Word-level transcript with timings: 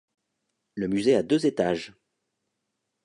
Le 0.73 0.87
musée 0.87 1.15
a 1.15 1.21
deux 1.21 1.45
étages. 1.45 1.93